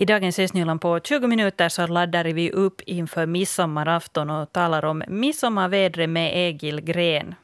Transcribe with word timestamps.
I 0.00 0.04
dagens 0.04 0.38
Östnyland 0.38 0.80
på 0.80 1.00
20 1.00 1.26
minuter 1.26 1.68
så 1.68 1.86
laddar 1.86 2.24
vi 2.24 2.50
upp 2.50 2.80
inför 2.80 3.26
midsommarafton 3.26 4.30
och 4.30 4.52
talar 4.52 4.84
om 4.84 5.02
midsommarvädret 5.08 6.10
med 6.10 6.32
Egil 6.34 6.80
Gren. 6.80 7.34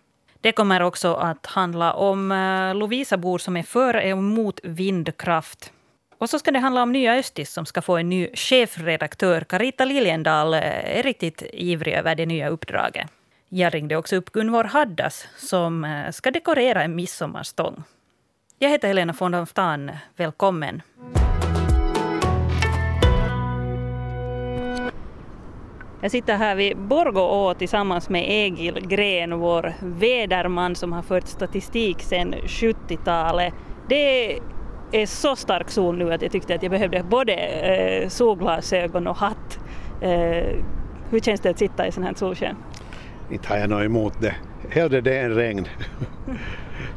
Det 0.40 0.52
kommer 0.52 0.82
också 0.82 1.14
att 1.14 1.46
handla 1.46 1.92
om 1.92 2.32
eh, 2.32 2.74
Lovisabor 2.74 3.38
som 3.38 3.56
är 3.56 3.62
för 3.62 3.96
och 3.96 4.02
emot 4.02 4.60
vindkraft. 4.62 5.72
Och 6.18 6.30
så 6.30 6.38
ska 6.38 6.50
det 6.50 6.58
handla 6.58 6.82
om 6.82 6.92
Nya 6.92 7.14
Östis 7.14 7.52
som 7.52 7.66
ska 7.66 7.82
få 7.82 7.96
en 7.96 8.08
ny 8.08 8.28
chefredaktör. 8.34 9.40
Carita 9.40 9.84
Liljendal 9.84 10.54
eh, 10.54 10.98
är 10.98 11.02
riktigt 11.02 11.42
ivrig 11.52 11.94
över 11.94 12.14
det 12.14 12.26
nya 12.26 12.48
uppdraget. 12.48 13.06
Jag 13.48 13.74
ringde 13.74 13.96
också 13.96 14.16
upp 14.16 14.32
Gunvor 14.32 14.64
Haddas 14.64 15.26
som 15.36 15.84
eh, 15.84 16.10
ska 16.10 16.30
dekorera 16.30 16.82
en 16.82 16.94
midsommarstång. 16.94 17.82
Jag 18.58 18.70
heter 18.70 18.88
Helena 18.88 19.14
von 19.18 19.32
der 19.32 19.44
Stan. 19.44 19.90
Välkommen. 20.16 20.82
Jag 26.06 26.10
sitter 26.10 26.36
här 26.36 26.56
vid 26.56 26.76
Borgå 26.76 27.54
tillsammans 27.54 28.08
med 28.08 28.24
Egil 28.28 28.86
Gren, 28.88 29.38
vår 29.38 29.74
väderman 29.80 30.74
som 30.74 30.92
har 30.92 31.02
fört 31.02 31.26
statistik 31.26 32.02
sedan 32.02 32.34
70-talet. 32.34 33.54
Det 33.88 34.32
är 34.92 35.06
så 35.06 35.36
stark 35.36 35.70
sol 35.70 35.98
nu 35.98 36.12
att 36.12 36.22
jag 36.22 36.32
tyckte 36.32 36.54
att 36.54 36.62
jag 36.62 36.70
behövde 36.70 37.02
både 37.02 37.32
eh, 37.34 38.08
solglasögon 38.08 39.06
och 39.06 39.16
hatt. 39.16 39.58
Eh, 40.00 40.56
hur 41.10 41.20
känns 41.20 41.40
det 41.40 41.50
att 41.50 41.58
sitta 41.58 41.86
i 41.86 41.92
sån 41.92 42.02
här 42.02 42.14
solsken? 42.14 42.56
Inte 43.30 43.48
har 43.48 43.56
jag 43.56 43.70
något 43.70 43.84
emot 43.84 44.20
det. 44.20 44.34
Hellre 44.70 45.00
det 45.00 45.18
än 45.18 45.34
regn. 45.34 45.68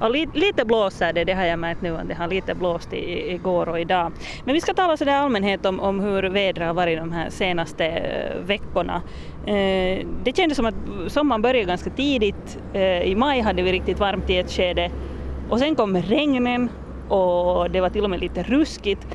Och 0.00 0.10
lite, 0.10 0.38
lite 0.38 0.64
blåser 0.64 1.12
det, 1.12 1.24
det 1.24 1.32
har 1.32 1.44
jag 1.44 1.58
märkt 1.58 1.82
nu 1.82 1.96
att 1.96 2.08
det 2.08 2.14
har 2.14 2.28
lite 2.28 2.54
blåst 2.54 2.92
i, 2.92 3.32
igår 3.32 3.68
och 3.68 3.80
idag. 3.80 4.12
Men 4.44 4.54
vi 4.54 4.60
ska 4.60 4.74
tala 4.74 4.96
sådär 4.96 5.16
allmänhet 5.16 5.66
om, 5.66 5.80
om 5.80 6.00
hur 6.00 6.22
vädret 6.22 6.66
har 6.66 6.74
varit 6.74 6.98
de 6.98 7.12
här 7.12 7.30
senaste 7.30 7.84
uh, 7.84 8.46
veckorna. 8.46 9.02
Uh, 9.40 10.06
det 10.24 10.36
kändes 10.36 10.56
som 10.56 10.66
att 10.66 10.74
sommaren 11.08 11.42
började 11.42 11.66
ganska 11.66 11.90
tidigt. 11.90 12.58
Uh, 12.74 13.02
I 13.02 13.14
maj 13.14 13.40
hade 13.40 13.62
vi 13.62 13.72
riktigt 13.72 13.98
varmt 13.98 14.30
i 14.30 14.38
ett 14.38 14.50
skede 14.50 14.90
och 15.50 15.58
sen 15.58 15.74
kom 15.74 15.96
regnen 15.96 16.68
och 17.08 17.70
det 17.70 17.80
var 17.80 17.90
till 17.90 18.04
och 18.04 18.10
med 18.10 18.20
lite 18.20 18.42
ruskigt. 18.42 19.06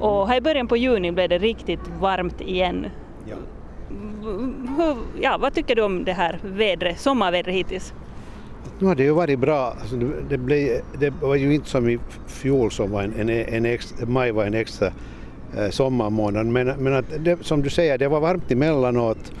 Och 0.00 0.28
här 0.28 0.36
i 0.36 0.40
början 0.40 0.68
på 0.68 0.76
juni 0.76 1.12
blev 1.12 1.28
det 1.28 1.38
riktigt 1.38 1.88
varmt 2.00 2.40
igen. 2.40 2.86
Ja. 3.28 3.36
Hur, 4.76 4.96
ja, 5.20 5.36
vad 5.40 5.54
tycker 5.54 5.74
du 5.76 5.82
om 5.82 6.04
det 6.04 6.12
här 6.12 6.38
vädret, 6.42 7.00
sommarvädret 7.00 7.54
hittills? 7.54 7.94
Nu 8.78 8.86
har 8.86 8.94
det 8.94 9.02
ju 9.02 9.12
varit 9.12 9.38
bra. 9.38 9.76
Alltså 9.80 9.96
det, 10.28 10.38
blev, 10.38 10.80
det 10.98 11.10
var 11.10 11.34
ju 11.34 11.54
inte 11.54 11.68
som 11.68 11.88
i 11.88 11.98
fjol 12.26 12.70
som 12.70 12.90
var 12.90 13.02
en, 13.02 13.12
en, 13.20 13.30
en 13.30 13.64
extra, 13.66 14.06
maj 14.06 14.32
var 14.32 14.44
en 14.44 14.54
extra 14.54 14.92
eh, 15.56 15.70
sommarmånad. 15.70 16.46
Men, 16.46 16.66
men 16.66 16.94
att 16.94 17.04
det, 17.18 17.38
som 17.40 17.62
du 17.62 17.70
säger, 17.70 17.98
det 17.98 18.08
var 18.08 18.20
varmt 18.20 18.52
emellanåt 18.52 19.32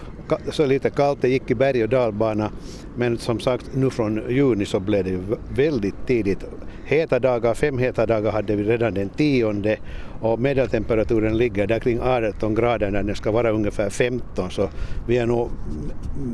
så 0.50 0.66
lite 0.66 0.90
kallt, 0.90 1.22
det 1.22 1.28
gick 1.28 1.50
i 1.50 1.54
berg 1.54 1.82
och 1.82 1.88
dalbana. 1.88 2.50
Men 2.96 3.18
som 3.18 3.40
sagt, 3.40 3.70
nu 3.74 3.90
från 3.90 4.22
juni 4.28 4.64
så 4.64 4.80
blev 4.80 5.04
det 5.04 5.38
väldigt 5.54 6.06
tidigt. 6.06 6.44
Heta 6.84 7.18
dagar, 7.18 7.54
fem 7.54 7.78
heta 7.78 8.06
dagar 8.06 8.32
hade 8.32 8.56
vi 8.56 8.64
redan 8.64 8.94
den 8.94 9.08
tionde 9.08 9.76
och 10.20 10.38
medeltemperaturen 10.38 11.38
ligger 11.38 11.66
där 11.66 11.78
kring 11.78 12.00
18 12.00 12.54
grader 12.54 12.90
när 12.90 13.02
den 13.02 13.16
ska 13.16 13.30
vara 13.30 13.50
ungefär 13.50 13.90
15 13.90 14.50
så 14.50 14.68
vi 15.06 15.18
är 15.18 15.26
nog 15.26 15.50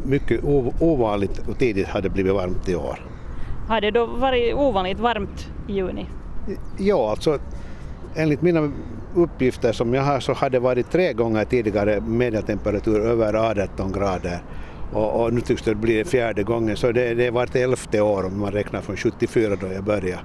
mycket 0.04 0.44
ovanligt 0.80 1.42
och 1.48 1.58
tidigt 1.58 1.86
hade 1.86 2.10
blivit 2.10 2.32
varmt 2.32 2.68
i 2.68 2.74
år. 2.74 2.98
Har 3.68 3.80
det 3.80 3.90
då 3.90 4.06
varit 4.06 4.54
ovanligt 4.54 5.00
varmt 5.00 5.48
i 5.68 5.72
juni? 5.72 6.06
Ja, 6.78 7.10
alltså 7.10 7.38
enligt 8.14 8.42
mina 8.42 8.72
uppgifter 9.14 9.72
som 9.72 9.94
jag 9.94 10.02
har 10.02 10.20
så 10.20 10.32
har 10.32 10.50
det 10.50 10.58
varit 10.58 10.90
tre 10.90 11.12
gånger 11.12 11.44
tidigare 11.44 12.00
medeltemperatur 12.00 13.00
över 13.00 13.34
18 13.34 13.92
grader 13.92 14.42
och, 14.92 15.22
och 15.22 15.32
nu 15.32 15.40
tycks 15.40 15.62
det 15.62 15.74
bli 15.74 16.04
fjärde 16.04 16.42
gången 16.42 16.76
så 16.76 16.92
det, 16.92 17.14
det 17.14 17.26
är 17.26 17.30
vart 17.30 17.54
elfte 17.54 18.00
år 18.00 18.26
om 18.26 18.40
man 18.40 18.52
räknar 18.52 18.80
från 18.80 18.96
74 18.96 19.56
då 19.60 19.66
jag 19.72 19.84
började. 19.84 20.22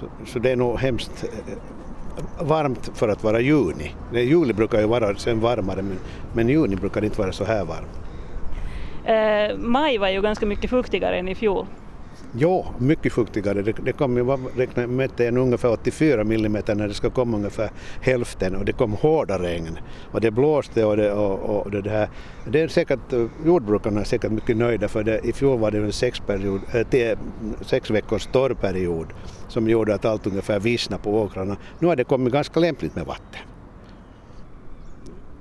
Så, 0.00 0.06
så 0.26 0.38
det 0.38 0.50
är 0.50 0.56
nog 0.56 0.78
hemskt 0.78 1.24
eh, 1.24 2.46
varmt 2.46 2.90
för 2.94 3.08
att 3.08 3.24
vara 3.24 3.40
juni. 3.40 3.94
Juli 4.12 4.52
brukar 4.52 4.80
ju 4.80 4.86
vara 4.86 5.14
sen 5.14 5.40
varmare 5.40 5.82
men, 5.82 5.98
men 6.32 6.48
juni 6.48 6.76
brukar 6.76 7.04
inte 7.04 7.20
vara 7.20 7.32
så 7.32 7.44
här 7.44 7.64
varmt. 7.64 8.00
Eh, 9.04 9.58
maj 9.58 9.98
var 9.98 10.08
ju 10.08 10.22
ganska 10.22 10.46
mycket 10.46 10.70
fuktigare 10.70 11.18
än 11.18 11.28
i 11.28 11.34
fjol. 11.34 11.66
Ja, 12.38 12.74
mycket 12.78 13.12
fuktigare. 13.12 13.62
Det, 13.62 13.72
det 13.84 13.92
kom 13.92 14.16
jag 14.16 14.88
mätte 14.88 15.28
en 15.28 15.36
ungefär 15.36 15.72
84 15.72 16.24
millimeter 16.24 16.74
när 16.74 16.88
det 16.88 16.94
ska 16.94 17.10
komma 17.10 17.36
ungefär 17.36 17.70
hälften 18.00 18.56
och 18.56 18.64
det 18.64 18.72
kom 18.72 18.92
hårda 18.92 19.38
regn 19.38 19.78
och 20.12 20.20
det 20.20 20.30
blåste 20.30 20.84
och 20.84 20.96
det, 20.96 21.12
och, 21.12 21.56
och 21.56 21.70
det 21.70 21.90
här. 21.90 22.08
Det 22.48 22.60
är 22.60 22.68
säkert, 22.68 23.12
jordbrukarna 23.44 24.00
är 24.00 24.04
säkert 24.04 24.32
mycket 24.32 24.56
nöjda 24.56 24.88
för 24.88 25.04
det, 25.04 25.20
i 25.24 25.32
fjol 25.32 25.58
var 25.58 25.70
det 25.70 25.78
en 25.78 25.92
sex, 25.92 26.20
period, 26.26 26.60
äh, 26.92 27.18
sex 27.60 27.90
veckors 27.90 28.26
torrperiod 28.26 29.06
som 29.48 29.68
gjorde 29.68 29.94
att 29.94 30.04
allt 30.04 30.26
ungefär 30.26 30.60
vissnade 30.60 31.02
på 31.02 31.22
åkrarna. 31.22 31.56
Nu 31.78 31.86
har 31.86 31.96
det 31.96 32.04
kommit 32.04 32.32
ganska 32.32 32.60
lämpligt 32.60 32.96
med 32.96 33.06
vatten. 33.06 33.49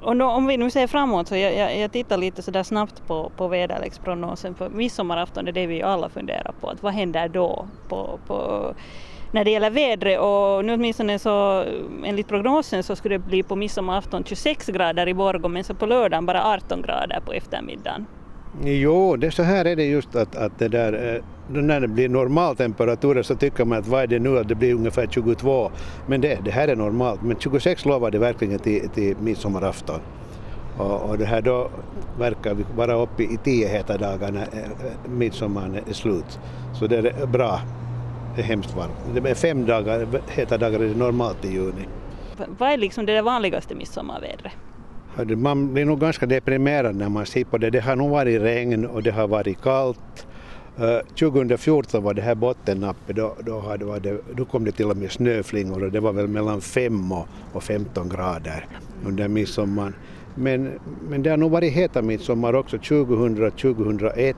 Och 0.02 0.16
då, 0.16 0.26
om 0.26 0.48
vi 0.48 0.58
nu 0.58 0.70
ser 0.70 0.88
framåt 0.88 1.28
så 1.28 1.36
jag, 1.36 1.56
jag, 1.56 1.78
jag 1.78 1.92
tittar 1.92 2.18
lite 2.18 2.42
sådär 2.42 2.64
snabbt 2.64 3.08
på, 3.08 3.32
på 3.38 3.48
väderleksprognosen 3.48 4.56
för 4.56 4.70
midsommarafton 4.70 5.48
är 5.48 5.52
det 5.52 5.68
vi 5.68 5.82
alla 5.82 6.10
funderar 6.10 6.54
på. 6.62 6.70
Att 6.70 6.84
vad 6.84 6.94
händer 6.94 7.28
då 7.28 7.68
på, 7.90 8.20
på, 8.28 8.66
när 9.32 9.46
det 9.46 9.52
gäller 9.52 9.70
vädret 9.70 10.20
och 10.20 10.66
nu 10.66 10.74
åtminstone 10.74 11.20
så 11.20 11.66
enligt 12.06 12.28
prognosen 12.28 12.84
så 12.84 12.96
skulle 12.96 13.16
det 13.16 13.26
bli 13.26 13.44
på 13.44 13.56
midsommarafton 13.56 14.24
26 14.24 14.68
grader 14.68 15.08
i 15.08 15.14
Borgå 15.14 15.48
men 15.48 15.64
så 15.64 15.74
på 15.74 15.86
lördagen 15.86 16.26
bara 16.26 16.46
18 16.46 16.82
grader 16.82 17.20
på 17.26 17.34
eftermiddagen. 17.34 18.06
Jo, 18.64 19.16
det, 19.16 19.32
så 19.32 19.44
här 19.44 19.66
är 19.66 19.76
det 19.76 19.86
just 19.86 20.16
att, 20.16 20.36
att 20.36 20.60
det 20.60 20.68
där, 20.68 21.16
eh, 21.16 21.24
när 21.50 21.80
det 21.80 21.88
blir 21.88 22.10
normaltemperaturer 22.10 23.24
så 23.24 23.36
tycker 23.36 23.66
man 23.66 23.78
att 23.78 23.88
vad 23.88 24.04
är 24.04 24.08
det 24.08 24.20
nu 24.20 24.40
att 24.40 24.48
det 24.48 24.56
blir 24.56 24.74
ungefär 24.74 25.08
22. 25.08 25.72
Men 26.08 26.22
det, 26.22 26.40
det 26.46 26.52
här 26.52 26.68
är 26.68 26.76
normalt. 26.76 27.22
Men 27.22 27.40
26 27.40 27.86
lovar 27.86 28.12
det 28.12 28.20
verkligen 28.20 28.60
till, 28.60 28.90
till 28.90 29.18
midsommarafton. 29.18 30.00
Och, 30.78 31.10
och 31.10 31.18
det 31.18 31.26
här 31.26 31.42
då 31.42 31.70
verkar 32.20 32.54
vi 32.54 32.66
vara 32.76 32.94
uppe 32.94 33.24
i 33.24 33.40
tio 33.44 33.68
heta 33.68 33.98
dagar 33.98 34.32
när 34.32 34.42
eh, 34.42 35.10
midsommaren 35.10 35.76
är 35.76 35.94
slut. 35.94 36.40
Så 36.74 36.88
det 36.88 36.98
är 36.98 37.26
bra. 37.28 37.60
Det 38.36 38.42
är 38.42 38.46
hemskt 38.46 38.76
varmt. 38.76 39.24
Det 39.24 39.30
är 39.30 39.36
fem 39.36 39.66
dagar, 39.66 40.08
heta 40.28 40.58
dagar 40.58 40.80
är 40.80 40.88
det 40.88 40.98
normalt 40.98 41.46
i 41.46 41.52
juni. 41.52 41.88
Vad 42.58 42.72
är 42.72 42.78
liksom 42.78 43.06
det 43.06 43.22
vanligaste 43.22 43.76
midsommarvädret? 43.76 44.54
Man 45.38 45.74
blir 45.74 45.86
nog 45.86 46.00
ganska 46.00 46.26
deprimerad 46.26 46.96
när 46.96 47.10
man 47.10 47.26
ser 47.26 47.44
på 47.44 47.58
det. 47.58 47.70
Det 47.70 47.80
har 47.80 47.96
nog 47.96 48.10
varit 48.10 48.42
regn 48.42 48.86
och 48.86 49.04
det 49.04 49.12
har 49.12 49.28
varit 49.28 49.62
kallt. 49.62 50.28
Eh, 50.82 51.00
2014 51.20 52.04
var 52.04 52.14
det 52.14 52.22
här 52.22 52.36
bottennappet, 52.36 53.16
då, 53.16 53.36
då, 53.46 53.60
hade 53.60 54.00
det, 54.00 54.18
då 54.34 54.46
kom 54.46 54.66
det 54.66 54.72
till 54.72 54.92
och 54.92 54.98
med 54.98 55.12
snöflingor 55.12 55.84
och 55.84 55.92
det 55.92 56.00
var 56.00 56.14
väl 56.14 56.28
mellan 56.28 56.62
5 56.62 57.12
och, 57.12 57.28
och 57.54 57.64
15 57.64 58.10
grader 58.10 58.68
under 59.06 59.28
midsommar. 59.28 59.94
Men, 60.36 60.80
men 61.10 61.24
det 61.24 61.30
har 61.30 61.38
nog 61.38 61.52
varit 61.52 61.74
heta 61.74 62.02
midsommar 62.02 62.56
också 62.56 62.78
2000, 62.78 63.52
2001 63.52 64.36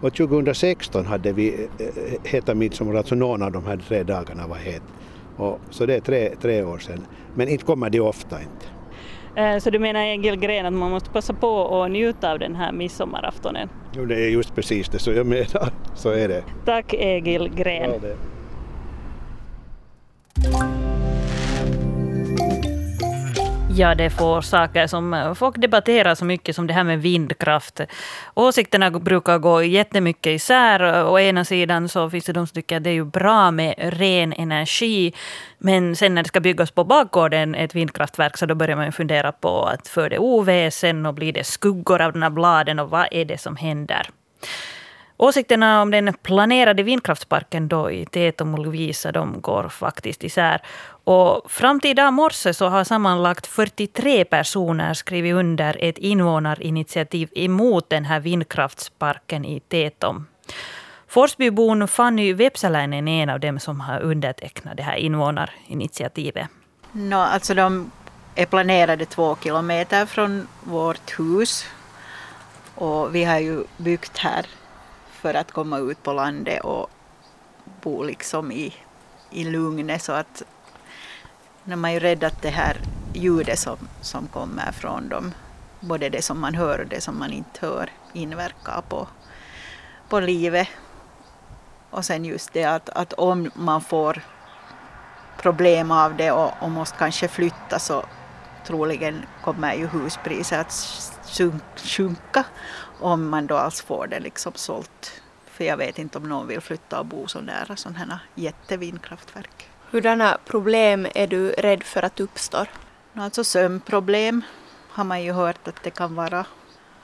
och 0.00 0.14
2016 0.14 1.06
hade 1.06 1.32
vi 1.32 1.68
eh, 1.78 1.86
heta 2.24 2.54
midsommar, 2.54 2.94
alltså 2.94 3.14
någon 3.14 3.42
av 3.42 3.52
de 3.52 3.66
här 3.66 3.76
tre 3.88 4.02
dagarna 4.02 4.46
var 4.46 4.56
het. 4.56 4.82
Och, 5.36 5.60
så 5.70 5.86
det 5.86 5.94
är 5.94 6.00
tre, 6.00 6.34
tre 6.42 6.62
år 6.62 6.78
sedan. 6.78 7.06
Men 7.34 7.48
inte 7.48 7.64
kommer 7.64 7.90
det 7.90 8.00
ofta 8.00 8.40
inte. 8.40 8.77
Eh, 9.38 9.58
så 9.58 9.70
du 9.70 9.78
menar 9.78 10.00
Egil 10.00 10.36
Gren 10.36 10.66
att 10.66 10.72
man 10.72 10.90
måste 10.90 11.10
passa 11.10 11.32
på 11.32 11.48
och 11.48 11.90
njuta 11.90 12.32
av 12.32 12.38
den 12.38 12.56
här 12.56 12.72
midsommaraftonen? 12.72 13.68
Jo, 13.96 14.04
det 14.04 14.14
är 14.14 14.28
just 14.28 14.54
precis 14.54 14.88
det 14.88 14.98
så 14.98 15.12
jag 15.12 15.26
menar. 15.26 15.72
Så 15.94 16.10
är 16.10 16.28
det. 16.28 16.42
Tack 16.64 16.94
Egil 16.94 17.48
Gren. 17.54 17.90
Ja, 20.52 20.77
Ja, 23.78 23.94
det 23.94 24.04
är 24.04 24.10
få 24.10 24.42
saker 24.42 24.86
som 24.86 25.34
folk 25.38 25.56
debatterar 25.56 26.14
så 26.14 26.24
mycket 26.24 26.56
som 26.56 26.66
det 26.66 26.72
här 26.72 26.84
med 26.84 27.02
vindkraft. 27.02 27.80
Åsikterna 28.34 28.90
brukar 28.90 29.38
gå 29.38 29.62
jättemycket 29.62 30.30
isär. 30.30 31.04
Å 31.06 31.18
ena 31.18 31.44
sidan 31.44 31.88
så 31.88 32.10
finns 32.10 32.24
det 32.24 32.32
de 32.32 32.46
som 32.46 32.54
tycker 32.54 32.76
att 32.76 32.84
det 32.84 32.90
är 32.90 32.94
ju 32.94 33.04
bra 33.04 33.50
med 33.50 33.74
ren 33.78 34.32
energi. 34.32 35.12
Men 35.58 35.96
sen 35.96 36.14
när 36.14 36.22
det 36.22 36.28
ska 36.28 36.40
byggas 36.40 36.70
på 36.70 36.84
bakgården 36.84 37.54
ett 37.54 37.74
vindkraftverk 37.74 38.36
så 38.36 38.46
då 38.46 38.54
börjar 38.54 38.76
man 38.76 38.92
fundera 38.92 39.32
på 39.32 39.64
att 39.64 39.88
för 39.88 40.10
det 40.10 40.18
oväsen 40.18 41.06
och 41.06 41.14
blir 41.14 41.32
det 41.32 41.44
skuggor 41.44 42.00
av 42.00 42.12
de 42.12 42.22
här 42.22 42.30
bladen 42.30 42.78
och 42.78 42.90
vad 42.90 43.08
är 43.10 43.24
det 43.24 43.38
som 43.38 43.56
händer? 43.56 44.10
Åsikterna 45.20 45.82
om 45.82 45.90
den 45.90 46.14
planerade 46.22 46.82
vindkraftsparken 46.82 47.68
då 47.68 47.90
i 47.90 48.06
Tetom 48.06 48.54
och 48.54 48.64
Lovisa 48.64 49.12
de 49.12 49.40
går 49.40 49.68
faktiskt 49.68 50.24
isär. 50.24 50.62
Och 51.04 51.50
fram 51.50 51.80
till 51.80 51.90
idag 51.90 52.12
morse 52.12 52.54
så 52.54 52.68
har 52.68 52.84
sammanlagt 52.84 53.46
43 53.46 54.24
personer 54.24 54.94
skrivit 54.94 55.34
under 55.34 55.76
ett 55.80 55.98
invånarinitiativ 55.98 57.28
emot 57.34 57.90
den 57.90 58.04
här 58.04 58.20
vindkraftsparken 58.20 59.44
i 59.44 59.60
Tetom. 59.60 60.26
Forsbybon 61.08 61.88
Fanny 61.88 62.32
Vepsäläinen 62.32 63.08
är 63.08 63.22
en 63.22 63.30
av 63.30 63.40
dem 63.40 63.58
som 63.58 63.80
har 63.80 64.00
undertecknat 64.00 64.76
det 64.76 64.82
här 64.82 64.96
invånarinitiativet. 64.96 66.48
No, 66.92 67.14
alltså 67.14 67.54
de 67.54 67.90
är 68.34 68.46
planerade 68.46 69.04
två 69.04 69.36
kilometer 69.42 70.06
från 70.06 70.48
vårt 70.60 71.18
hus. 71.18 71.66
Och 72.74 73.14
vi 73.14 73.24
har 73.24 73.38
ju 73.38 73.64
byggt 73.76 74.18
här 74.18 74.46
för 75.18 75.34
att 75.34 75.52
komma 75.52 75.78
ut 75.78 76.02
på 76.02 76.12
landet 76.12 76.64
och 76.64 76.90
bo 77.82 78.02
liksom 78.02 78.52
i, 78.52 78.74
i 79.30 79.44
lugnet 79.44 80.02
så 80.02 80.12
att 80.12 80.42
när 81.64 81.76
man 81.76 81.90
är 81.90 81.94
ju 81.94 82.00
rädd 82.00 82.24
att 82.24 82.42
det 82.42 82.50
här 82.50 82.76
ljudet 83.14 83.58
som, 83.58 83.76
som 84.00 84.26
kommer 84.26 84.72
från 84.72 85.08
dem, 85.08 85.34
både 85.80 86.08
det 86.08 86.22
som 86.22 86.40
man 86.40 86.54
hör 86.54 86.78
och 86.78 86.86
det 86.86 87.00
som 87.00 87.18
man 87.18 87.32
inte 87.32 87.66
hör, 87.66 87.90
inverkar 88.12 88.82
på, 88.88 89.08
på 90.08 90.20
livet. 90.20 90.68
Och 91.90 92.04
sen 92.04 92.24
just 92.24 92.52
det 92.52 92.64
att, 92.64 92.88
att 92.88 93.12
om 93.12 93.50
man 93.54 93.80
får 93.80 94.22
problem 95.42 95.90
av 95.90 96.16
det 96.16 96.32
och, 96.32 96.52
och 96.60 96.70
måste 96.70 96.98
kanske 96.98 97.28
flytta 97.28 97.78
så 97.78 98.04
troligen 98.66 99.26
kommer 99.44 99.74
ju 99.74 99.86
huspriset 99.86 100.60
att 100.60 100.72
sjunka 101.76 102.44
om 103.00 103.28
man 103.28 103.46
då 103.46 103.56
alls 103.56 103.80
får 103.80 104.06
det 104.06 104.20
liksom 104.20 104.52
sålt. 104.54 105.22
För 105.46 105.64
jag 105.64 105.76
vet 105.76 105.98
inte 105.98 106.18
om 106.18 106.28
någon 106.28 106.46
vill 106.46 106.60
flytta 106.60 107.00
och 107.00 107.06
bo 107.06 107.26
så 107.28 107.40
nära 107.40 107.76
sådana 107.76 107.98
här 107.98 108.18
jättevindkraftverk. 108.34 109.68
Hurdana 109.90 110.38
problem 110.44 111.06
är 111.14 111.26
du 111.26 111.50
rädd 111.50 111.82
för 111.82 112.02
att 112.02 112.20
uppstår? 112.20 112.68
Alltså 113.14 113.44
sömnproblem 113.44 114.42
har 114.88 115.04
man 115.04 115.22
ju 115.22 115.32
hört 115.32 115.68
att 115.68 115.82
det 115.82 115.90
kan 115.90 116.14
vara. 116.14 116.46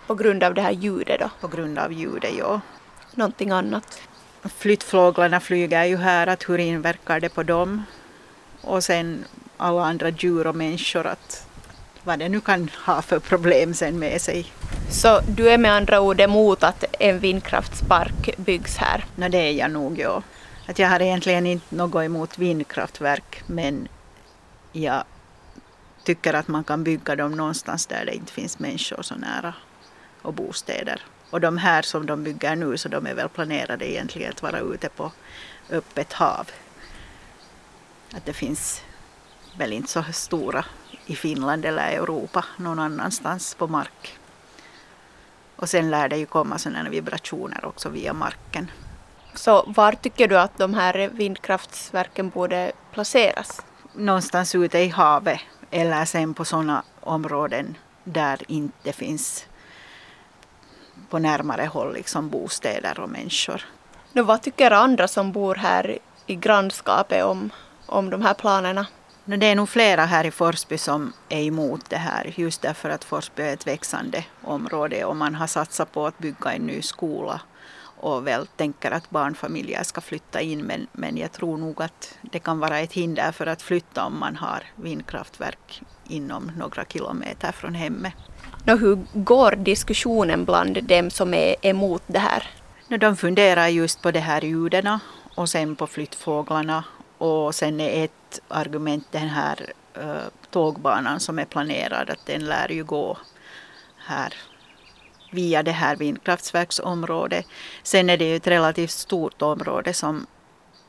På 0.07 0.15
grund 0.15 0.43
av 0.43 0.55
det 0.55 0.63
här 0.63 0.73
ljudet 0.73 1.21
då? 1.21 1.31
På 1.41 1.49
grund 1.49 1.79
av 1.79 1.93
ljudet, 1.93 2.35
ja. 2.39 2.61
Någonting 3.15 3.51
annat? 3.51 4.01
Flyttfåglarna 4.43 5.41
flyger 5.41 5.85
ju 5.85 5.97
här, 5.97 6.27
att 6.27 6.49
hur 6.49 6.59
inverkar 6.59 7.21
det 7.21 7.29
på 7.29 7.43
dem? 7.43 7.83
Och 8.61 8.85
sen 8.85 9.25
alla 9.57 9.85
andra 9.85 10.09
djur 10.09 10.47
och 10.47 10.57
människor, 10.57 11.07
att 11.07 11.47
vad 12.03 12.19
det 12.19 12.29
nu 12.29 12.41
kan 12.41 12.71
ha 12.87 13.03
för 13.03 13.19
problem 13.19 13.75
sen 13.75 13.99
med 13.99 14.21
sig. 14.21 14.53
Så 14.89 15.21
du 15.21 15.51
är 15.51 15.59
med 15.59 15.73
andra 15.73 16.01
ord 16.01 16.21
emot 16.21 16.63
att 16.63 16.85
en 17.01 17.19
vindkraftspark 17.19 18.37
byggs 18.37 18.77
här? 18.77 19.05
No, 19.17 19.29
det 19.29 19.39
är 19.39 19.53
jag 19.53 19.71
nog, 19.71 19.99
ja. 19.99 20.23
Att 20.67 20.79
jag 20.79 20.89
har 20.89 21.03
egentligen 21.03 21.47
inte 21.47 21.75
något 21.75 22.05
emot 22.05 22.39
vindkraftverk 22.39 23.43
men 23.47 23.89
jag 24.73 25.05
tycker 26.05 26.35
att 26.35 26.49
man 26.49 26.65
kan 26.65 26.85
bygga 26.85 27.17
dem 27.17 27.33
någonstans 27.33 27.87
där 27.87 28.05
det 28.05 28.15
inte 28.15 28.33
finns 28.33 28.59
människor 28.59 29.03
så 29.03 29.15
nära 29.15 29.55
och 30.23 30.35
bostäder. 30.35 31.03
Och 31.31 31.41
de 31.41 31.59
här 31.59 31.83
som 31.83 32.07
de 32.07 32.25
bygger 32.25 32.57
nu 32.57 32.77
så 32.77 32.89
de 32.89 33.07
är 33.07 33.15
väl 33.15 33.29
planerade 33.29 33.91
egentligen 33.91 34.33
att 34.33 34.43
vara 34.43 34.59
ute 34.59 34.89
på 34.89 35.13
öppet 35.71 36.13
hav. 36.13 36.51
Att 38.15 38.25
det 38.25 38.33
finns 38.33 38.83
väl 39.59 39.73
inte 39.73 39.91
så 39.91 40.05
stora 40.13 40.65
i 41.07 41.17
Finland 41.17 41.65
eller 41.65 41.89
Europa 41.89 42.45
någon 42.57 42.79
annanstans 42.79 43.55
på 43.55 43.67
mark. 43.67 44.19
Och 45.65 45.71
sen 45.71 45.91
lär 45.91 46.09
det 46.09 46.17
ju 46.17 46.27
komma 46.27 46.59
sådana 46.59 46.91
vibrationer 46.91 47.65
också 47.65 47.89
via 47.89 48.13
marken. 48.13 48.71
Så 49.35 49.65
var 49.67 49.93
tycker 49.93 50.29
du 50.29 50.39
att 50.39 50.59
de 50.59 50.75
här 50.75 51.09
vindkraftsverken 51.09 52.31
borde 52.31 52.73
placeras? 52.93 53.63
Någonstans 53.93 54.55
ute 54.55 54.79
i 54.79 54.89
havet 54.89 55.41
eller 55.71 56.05
sen 56.05 56.35
på 56.35 56.45
sådana 56.45 56.83
områden 57.01 57.77
där 58.05 58.41
inte 58.49 58.93
finns 58.93 59.47
på 61.11 61.19
närmare 61.19 61.67
håll 61.67 61.95
liksom 61.95 62.29
bostäder 62.29 63.01
och 63.01 63.09
människor. 63.09 63.63
Nu, 64.13 64.23
vad 64.23 64.43
tycker 64.43 64.71
andra 64.71 65.09
som 65.09 65.33
bor 65.33 65.55
här 65.55 65.99
i 66.27 66.35
grannskapet 66.35 67.25
om, 67.25 67.51
om 67.87 68.11
de 68.11 68.23
här 68.23 68.35
planerna? 68.35 68.87
Det 69.27 69.47
är 69.47 69.55
nog 69.55 69.69
flera 69.69 70.05
här 70.05 70.27
i 70.27 70.31
Forsby 70.31 70.79
som 70.79 71.13
är 71.29 71.43
emot 71.43 71.91
det 71.91 71.97
här 71.97 72.33
just 72.37 72.63
därför 72.63 72.91
att 72.91 73.05
Forsby 73.05 73.43
är 73.43 73.53
ett 73.53 73.67
växande 73.67 74.25
område 74.43 75.05
och 75.05 75.17
man 75.17 75.35
har 75.35 75.47
satsat 75.47 75.93
på 75.93 76.07
att 76.07 76.19
bygga 76.19 76.53
en 76.53 76.67
ny 76.67 76.83
skola 76.83 77.41
och 78.01 78.27
väl 78.27 78.47
tänker 78.47 78.91
att 78.91 79.11
barnfamiljer 79.11 79.83
ska 79.83 80.01
flytta 80.01 80.41
in 80.41 80.63
men, 80.63 80.87
men 80.93 81.17
jag 81.17 81.33
tror 81.33 81.57
nog 81.57 81.83
att 81.83 82.19
det 82.23 82.39
kan 82.39 82.59
vara 82.59 82.79
ett 82.79 82.93
hinder 82.93 83.33
för 83.33 83.47
att 83.47 83.63
flytta 83.63 84.05
om 84.05 84.19
man 84.19 84.37
har 84.37 84.63
vindkraftverk 84.77 85.83
inom 86.09 86.53
några 86.59 86.85
kilometer 86.85 87.53
från 87.53 87.75
hemmet. 87.75 88.15
Nå, 88.65 88.77
hur 88.77 88.99
går 89.13 89.53
diskussionen 89.57 90.45
bland 90.45 90.85
dem 90.85 91.11
som 91.11 91.35
är 91.35 91.57
emot 91.63 92.03
det 92.07 92.19
här? 92.19 92.51
De 92.89 93.17
funderar 93.17 93.69
just 93.69 94.03
på 94.03 94.11
de 94.11 94.21
här 94.21 94.41
ljuden 94.41 94.99
och 95.35 95.49
sen 95.49 95.77
på 95.77 95.87
flyttfåglarna 95.87 96.85
och 97.25 97.55
sen 97.55 97.81
är 97.81 98.05
ett 98.05 98.41
argument 98.49 99.07
den 99.11 99.29
här 99.29 99.73
uh, 99.99 100.29
tågbanan 100.51 101.21
som 101.21 101.39
är 101.39 101.45
planerad 101.45 102.11
att 102.11 102.27
den 102.27 102.45
lär 102.45 102.73
ju 102.73 102.85
gå 102.85 103.19
här 103.99 104.35
via 105.33 105.63
det 105.63 105.73
här 105.73 105.97
vindkraftverksområdet. 105.97 107.47
Sen 107.83 108.11
är 108.11 108.17
det 108.17 108.25
ju 108.25 108.37
ett 108.37 108.47
relativt 108.47 108.91
stort 108.91 109.43
område 109.43 109.95
som 109.95 110.27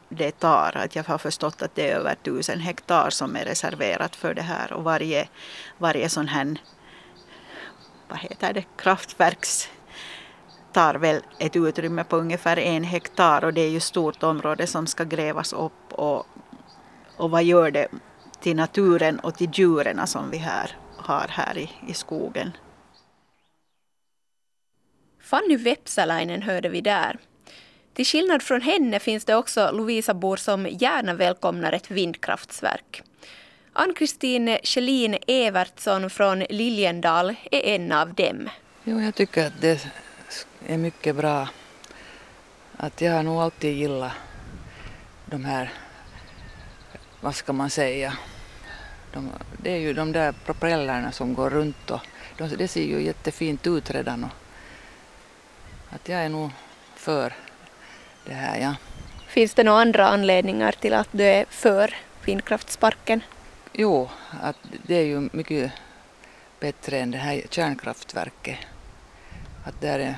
det 0.10 0.32
tar. 0.32 0.78
Att 0.78 0.96
jag 0.96 1.04
har 1.04 1.18
förstått 1.18 1.62
att 1.62 1.76
det 1.76 1.90
är 1.90 1.96
över 1.96 2.16
tusen 2.16 2.60
hektar 2.60 3.10
som 3.10 3.36
är 3.36 3.46
reserverat 3.46 4.16
för 4.16 4.34
det 4.34 4.42
här 4.42 4.74
och 4.74 4.84
varje, 4.84 5.28
varje 5.78 6.10
sån 6.10 6.28
här 6.28 6.58
vad 8.08 8.20
heter 8.20 8.54
det, 8.54 8.64
kraftverks 8.78 9.70
tar 10.76 10.96
väl 10.96 11.22
ett 11.40 11.56
utrymme 11.56 12.04
på 12.04 12.18
ungefär 12.18 12.60
en 12.60 12.84
hektar 12.84 13.44
och 13.44 13.54
det 13.54 13.62
är 13.62 13.70
ju 13.70 13.80
stort 13.80 14.24
område 14.24 14.68
som 14.68 14.88
ska 14.88 15.04
grävas 15.04 15.54
upp 15.54 15.94
och, 15.94 16.26
och 17.18 17.32
vad 17.32 17.44
gör 17.44 17.72
det 17.72 17.88
till 18.40 18.56
naturen 18.56 19.20
och 19.20 19.36
till 19.36 19.50
djuren 19.54 20.08
som 20.08 20.32
vi 20.32 20.38
här 20.38 20.78
har 20.98 21.28
här 21.30 21.58
i, 21.58 21.70
i 21.88 21.94
skogen. 21.94 22.52
Fanny 25.22 25.58
Vepsäläinen 25.58 26.42
hörde 26.42 26.70
vi 26.70 26.82
där. 26.82 27.18
Till 27.94 28.06
skillnad 28.06 28.42
från 28.44 28.62
henne 28.62 29.00
finns 29.00 29.26
det 29.26 29.36
också 29.36 29.72
Lovisabor 29.72 30.38
som 30.38 30.68
gärna 30.72 31.14
välkomnar 31.14 31.74
ett 31.74 31.92
vindkraftsverk. 31.92 33.04
Ann-Kristin 33.74 34.58
Kjellin 34.64 35.18
Evertsson 35.28 36.10
från 36.10 36.40
Liljendal 36.40 37.36
är 37.52 37.62
en 37.62 37.92
av 37.92 38.14
dem. 38.14 38.50
Jo, 38.84 39.02
jag 39.02 39.16
tycker 39.16 39.48
att 39.48 39.62
det 39.62 39.88
är 40.68 40.78
mycket 40.78 41.16
bra. 41.16 41.50
Att 42.78 43.02
jag 43.02 43.14
har 43.14 43.24
nog 43.24 43.42
alltid 43.42 43.78
gillat 43.78 44.12
de 45.26 45.46
här, 45.46 45.74
vad 47.22 47.36
ska 47.36 47.54
man 47.54 47.70
säga, 47.70 48.18
de, 49.14 49.32
det 49.58 49.72
är 49.72 49.78
ju 49.78 49.94
de 49.94 50.12
där 50.12 50.32
propellerna 50.46 51.12
som 51.12 51.34
går 51.34 51.50
runt 51.50 51.92
och 51.92 52.02
de, 52.38 52.48
det 52.48 52.68
ser 52.68 52.84
ju 52.84 53.02
jättefint 53.02 53.68
ut 53.68 53.92
redan. 53.92 54.24
Och, 54.24 54.30
att 55.90 56.10
jag 56.10 56.20
är 56.20 56.30
nog 56.30 56.50
för 56.96 57.34
det 58.26 58.34
här, 58.34 58.60
ja. 58.60 58.76
Finns 59.28 59.54
det 59.54 59.64
några 59.64 59.82
andra 59.82 60.08
anledningar 60.08 60.72
till 60.72 60.94
att 60.94 61.10
du 61.12 61.24
är 61.24 61.46
för 61.50 61.96
vindkraftsparken? 62.26 63.24
Jo, 63.74 64.10
att 64.42 64.58
det 64.84 64.96
är 64.96 65.06
ju 65.06 65.30
mycket 65.32 65.72
bättre 66.60 67.00
än 67.00 67.12
det 67.12 67.18
här 67.18 67.42
kärnkraftverket. 67.50 68.58
Att 69.66 69.82
där, 69.82 70.00
är, 70.00 70.16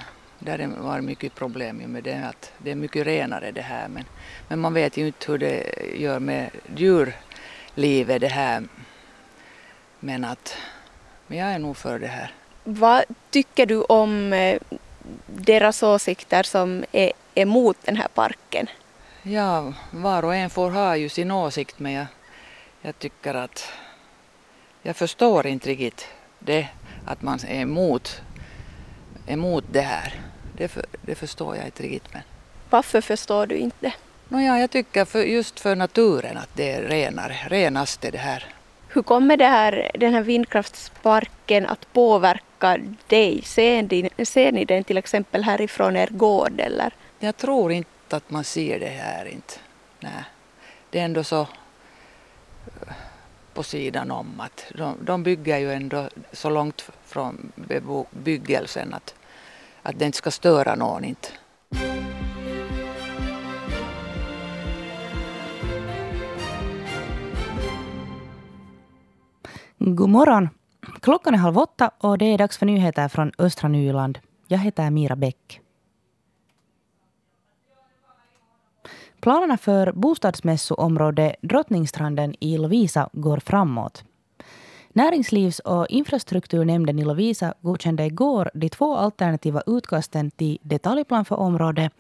där 0.48 0.68
var 0.78 1.02
mycket 1.02 1.36
problem 1.36 1.78
med 1.78 2.04
det, 2.04 2.28
att 2.30 2.52
det 2.58 2.72
är 2.72 2.76
mycket 2.76 3.08
renare 3.08 3.52
det 3.52 3.62
här. 3.62 3.88
Men, 3.88 4.04
men 4.48 4.60
man 4.60 4.74
vet 4.74 4.98
ju 4.98 5.08
inte 5.08 5.32
hur 5.32 5.38
det 5.38 5.64
gör 5.96 6.20
med 6.20 6.50
djurlivet 6.76 8.22
det 8.22 8.28
här. 8.28 8.64
Men 10.00 10.24
att, 10.24 10.58
men 11.28 11.38
jag 11.38 11.48
är 11.48 11.60
nog 11.60 11.78
för 11.78 12.00
det 12.00 12.08
här. 12.08 12.34
Vad 12.64 13.04
tycker 13.30 13.66
du 13.66 13.82
om 13.82 14.34
eh, 14.34 14.60
deras 15.26 15.84
åsikter 15.84 16.44
som 16.44 16.84
är 16.92 17.12
emot 17.36 17.78
den 17.86 17.96
här 17.96 18.08
parken? 18.08 18.68
Ja, 19.24 19.74
var 19.92 20.26
och 20.26 20.36
en 20.36 20.50
får 20.50 20.72
ha 20.72 20.96
ju 20.98 21.10
sin 21.10 21.32
åsikt 21.32 21.80
men 21.80 21.92
jag, 21.92 22.06
jag 22.82 23.00
tycker 23.00 23.34
att 23.34 23.72
jag 24.82 24.96
förstår 24.96 25.48
inte 25.48 25.70
riktigt 25.70 26.08
det 26.40 26.68
att 27.06 27.22
man 27.22 27.40
är 27.48 27.62
emot, 27.62 28.22
emot 29.28 29.64
det 29.72 29.82
här. 29.82 30.14
Det, 30.58 30.68
för, 30.68 30.86
det 31.02 31.16
förstår 31.16 31.56
jag 31.56 31.66
inte 31.66 31.84
riktigt. 31.84 32.14
Men... 32.14 32.22
Varför 32.70 33.02
förstår 33.02 33.46
du 33.48 33.56
inte? 33.56 33.94
Nåja, 34.28 34.60
jag 34.60 34.72
tycker 34.72 35.06
för, 35.06 35.24
just 35.24 35.60
för 35.60 35.76
naturen 35.76 36.38
att 36.38 36.50
det 36.54 36.72
är 36.72 36.82
renare, 36.82 37.36
renaste 37.48 38.12
det 38.12 38.18
här. 38.18 38.46
Hur 38.88 39.02
kommer 39.04 39.38
det 39.38 39.46
här, 39.46 39.92
den 39.94 40.14
här 40.14 40.22
vindkraftsparken 40.22 41.66
att 41.66 41.94
påverka 41.94 42.78
dig? 43.08 43.42
Ser 43.42 43.82
ni, 43.82 44.26
ser 44.26 44.52
ni 44.52 44.66
den 44.66 44.84
till 44.84 44.98
exempel 44.98 45.44
härifrån 45.44 45.96
er 45.96 46.08
gård 46.12 46.60
eller? 46.60 46.94
Jag 47.20 47.38
tror 47.38 47.72
inte 47.72 48.16
att 48.16 48.32
man 48.32 48.44
ser 48.44 48.80
det 48.80 48.86
här 48.88 49.26
inte. 49.26 49.54
Nej. 50.00 50.24
Det 50.90 51.00
är 51.00 51.06
ändå 51.06 51.24
så 51.24 51.42
eh, 51.42 52.94
på 53.54 53.64
sidan 53.64 54.12
om 54.12 54.40
att 54.40 54.66
de, 54.76 54.98
de 55.02 55.24
bygger 55.24 55.58
ju 55.58 55.74
ändå 55.74 56.10
så 56.32 56.50
långt 56.50 56.90
från 57.06 57.52
bebyggelsen 57.56 58.94
att, 58.94 59.16
att 59.88 60.00
det 60.00 60.06
inte 60.06 60.18
ska 60.18 60.32
störa 60.32 60.76
någon 60.76 61.04
inte. 61.04 61.30
God 69.78 70.10
morgon! 70.10 70.50
Klockan 71.02 71.34
är 71.34 71.38
halv 71.38 71.58
åtta 71.58 71.92
och 71.98 72.18
det 72.18 72.26
är 72.26 72.38
dags 72.38 72.58
för 72.58 72.66
nyheter 72.66 73.08
från 73.08 73.32
östra 73.38 73.70
Nyland. 73.70 74.20
Jag 74.48 74.58
heter 74.58 74.90
Mira 74.90 75.16
Bäck. 75.16 75.62
Planerna 79.22 79.58
för 79.58 79.92
bostadsmässoområde 79.92 81.36
Drottningstranden 81.42 82.36
i 82.40 82.58
Lovisa 82.58 83.10
går 83.14 83.38
framåt. 83.38 84.04
Näringslivs 84.98 85.60
och 85.60 85.88
infrastrukturnämnden 85.90 87.00
i 87.00 87.04
Lovisa 87.04 87.54
godkände 87.62 88.06
igår 88.06 88.52
de 88.54 88.70
två 88.70 88.96
alternativa 88.96 89.62
utkasten 89.68 90.32
till 90.32 90.58
detaljplan 90.62 91.26
för 91.26 91.36
området 91.36 91.94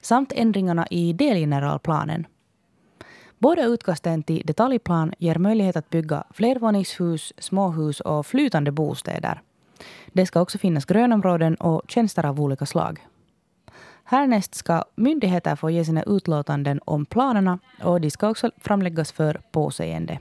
samt 0.00 0.32
ändringarna 0.32 0.86
i 0.90 1.12
delgeneralplanen. 1.12 2.26
Båda 3.38 3.64
utkasten 3.64 4.22
till 4.22 4.42
detaljplan 4.44 5.14
ger 5.18 5.38
möjlighet 5.38 5.76
att 5.76 5.90
bygga 5.90 6.24
flervåningshus, 6.30 7.32
småhus 7.38 8.00
och 8.00 8.26
flytande 8.26 8.72
bostäder. 8.72 9.42
Det 10.12 10.26
ska 10.26 10.40
också 10.40 10.58
finnas 10.58 10.84
grönområden 10.84 11.54
och 11.54 11.82
tjänster 11.88 12.26
av 12.26 12.40
olika 12.40 12.66
slag. 12.66 13.06
Härnäst 14.04 14.54
ska 14.54 14.84
myndigheter 14.94 15.56
få 15.56 15.70
ge 15.70 15.84
sina 15.84 16.02
utlåtanden 16.02 16.80
om 16.84 17.06
planerna 17.06 17.58
och 17.82 18.00
de 18.00 18.10
ska 18.10 18.28
också 18.28 18.50
framläggas 18.58 19.12
för 19.12 19.40
påseende. 19.52 20.18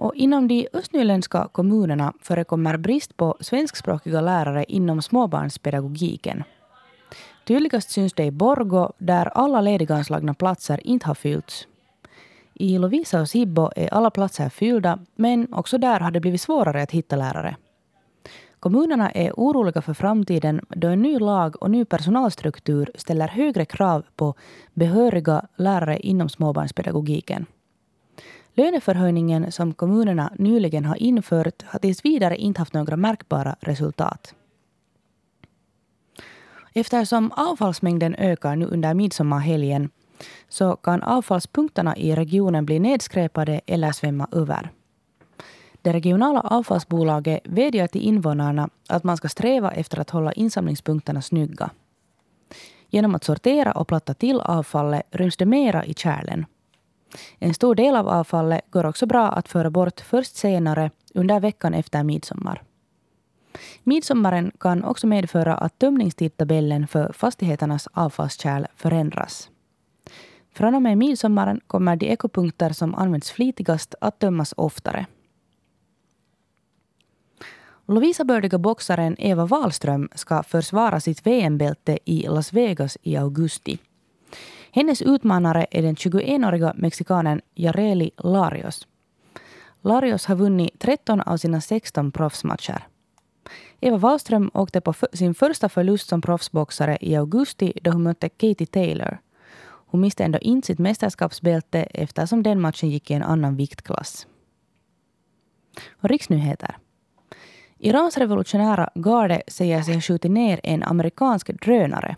Och 0.00 0.14
inom 0.14 0.48
de 0.48 0.68
östnyländska 0.72 1.48
kommunerna 1.52 2.12
förekommer 2.20 2.76
brist 2.76 3.16
på 3.16 3.36
svenskspråkiga 3.40 4.20
lärare 4.20 4.64
inom 4.68 5.02
småbarnspedagogiken. 5.02 6.44
Tydligast 7.44 7.90
syns 7.90 8.12
det 8.12 8.24
i 8.24 8.30
Borgo 8.30 8.92
där 8.98 9.26
alla 9.26 9.60
lediganslagna 9.60 10.34
platser 10.34 10.86
inte 10.86 11.06
har 11.06 11.14
fyllts. 11.14 11.66
I 12.54 12.78
Lovisa 12.78 13.20
och 13.20 13.28
Sibbo 13.28 13.70
är 13.76 13.94
alla 13.94 14.10
platser 14.10 14.48
fyllda 14.48 14.98
men 15.16 15.54
också 15.54 15.78
där 15.78 16.00
har 16.00 16.10
det 16.10 16.20
blivit 16.20 16.40
svårare 16.40 16.82
att 16.82 16.90
hitta 16.90 17.16
lärare. 17.16 17.56
Kommunerna 18.60 19.10
är 19.10 19.32
oroliga 19.36 19.82
för 19.82 19.94
framtiden 19.94 20.60
då 20.68 20.88
en 20.88 21.02
ny 21.02 21.18
lag 21.18 21.62
och 21.62 21.70
ny 21.70 21.84
personalstruktur 21.84 22.90
ställer 22.94 23.28
högre 23.28 23.64
krav 23.64 24.04
på 24.16 24.34
behöriga 24.74 25.46
lärare 25.56 25.98
inom 25.98 26.28
småbarnspedagogiken. 26.28 27.46
Löneförhöjningen 28.54 29.52
som 29.52 29.74
kommunerna 29.74 30.32
nyligen 30.38 30.84
har 30.84 31.02
infört 31.02 31.62
har 31.62 31.78
tills 31.78 32.04
vidare 32.04 32.36
inte 32.36 32.60
haft 32.60 32.74
några 32.74 32.96
märkbara 32.96 33.56
resultat. 33.60 34.34
Eftersom 36.74 37.32
avfallsmängden 37.32 38.14
ökar 38.14 38.56
nu 38.56 38.66
under 38.66 38.94
midsommarhelgen 38.94 39.90
så 40.48 40.76
kan 40.76 41.02
avfallspunkterna 41.02 41.96
i 41.96 42.14
regionen 42.14 42.66
bli 42.66 42.78
nedskräpade 42.78 43.60
eller 43.66 43.92
svämma 43.92 44.28
över. 44.32 44.70
Det 45.82 45.92
regionala 45.92 46.40
avfallsbolaget 46.40 47.40
vädjar 47.44 47.86
till 47.86 48.02
invånarna 48.02 48.68
att 48.88 49.04
man 49.04 49.16
ska 49.16 49.28
sträva 49.28 49.70
efter 49.70 50.00
att 50.00 50.10
hålla 50.10 50.32
insamlingspunkterna 50.32 51.22
snygga. 51.22 51.70
Genom 52.88 53.14
att 53.14 53.24
sortera 53.24 53.72
och 53.72 53.88
platta 53.88 54.14
till 54.14 54.40
avfallet 54.40 55.02
ryms 55.10 55.36
det 55.36 55.46
mera 55.46 55.84
i 55.84 55.94
kärlen. 55.94 56.46
En 57.38 57.54
stor 57.54 57.74
del 57.74 57.96
av 57.96 58.08
avfallet 58.08 58.60
går 58.70 58.86
också 58.86 59.06
bra 59.06 59.28
att 59.28 59.48
föra 59.48 59.70
bort 59.70 60.00
först 60.00 60.36
senare 60.36 60.90
under 61.14 61.40
veckan 61.40 61.74
efter 61.74 62.02
midsommar. 62.04 62.62
Midsommaren 63.82 64.52
kan 64.60 64.84
också 64.84 65.06
medföra 65.06 65.54
att 65.54 65.78
tömningstidtabellen 65.78 66.86
för 66.86 67.12
fastigheternas 67.12 67.88
avfallskärl 67.92 68.66
förändras. 68.76 69.50
Från 70.54 70.74
och 70.74 70.82
med 70.82 70.98
midsommaren 70.98 71.60
kommer 71.66 71.96
de 71.96 72.06
ekopunkter 72.06 72.70
som 72.70 72.94
används 72.94 73.30
flitigast 73.30 73.94
att 74.00 74.18
tömmas 74.18 74.54
oftare. 74.56 75.06
Lovisa-bördiga 77.86 78.58
boxaren 78.58 79.16
Eva 79.18 79.46
Wahlström 79.46 80.08
ska 80.14 80.42
försvara 80.42 81.00
sitt 81.00 81.26
VM-bälte 81.26 81.98
i 82.04 82.26
Las 82.28 82.52
Vegas 82.52 82.98
i 83.02 83.16
augusti. 83.16 83.78
Hennes 84.72 85.02
utmanare 85.02 85.66
är 85.70 85.82
den 85.82 85.94
21-åriga 85.94 86.72
mexikanen 86.76 87.40
Jareli 87.54 88.10
Larios. 88.16 88.86
Larios 89.80 90.26
har 90.26 90.36
vunnit 90.36 90.78
13 90.78 91.20
av 91.20 91.36
sina 91.36 91.60
16 91.60 92.12
proffsmatcher. 92.12 92.86
Eva 93.80 93.96
Wallström 93.96 94.50
åkte 94.54 94.80
på 94.80 94.94
sin 95.12 95.34
första 95.34 95.68
förlust 95.68 96.08
som 96.08 96.20
proffsboxare 96.20 96.98
i 97.00 97.16
augusti 97.16 97.72
då 97.82 97.90
hon 97.90 98.02
mötte 98.02 98.28
Katie 98.28 98.66
Taylor. 98.66 99.18
Hon 99.62 100.00
miste 100.00 100.24
ändå 100.24 100.38
inte 100.38 100.66
sitt 100.66 100.78
mästerskapsbälte 100.78 101.82
eftersom 101.82 102.42
den 102.42 102.60
matchen 102.60 102.90
gick 102.90 103.10
i 103.10 103.14
en 103.14 103.22
annan 103.22 103.56
viktklass. 103.56 104.26
Och 105.90 106.08
riksnyheter. 106.08 106.76
Irans 107.78 108.18
revolutionära 108.18 108.90
garde 108.94 109.42
säger 109.48 109.82
sig 109.82 109.94
ha 109.94 110.00
skjutit 110.00 110.30
ner 110.30 110.60
en 110.62 110.82
amerikansk 110.82 111.60
drönare. 111.62 112.16